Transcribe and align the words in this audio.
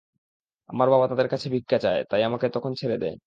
আমার 0.69 0.87
বাবা 0.89 1.05
তাদের 1.07 1.27
কাছে 1.27 1.47
ভিক্ষা 1.49 1.77
চায়, 1.77 2.01
তাই 2.09 2.21
আমাকে 2.23 2.47
তখন 2.55 2.71
ছেড়ে 2.79 2.97
দেয়। 2.97 3.15